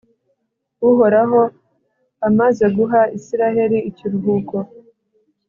[0.89, 1.41] uhoraho
[2.27, 4.57] amaze guha israheli ikiruhuko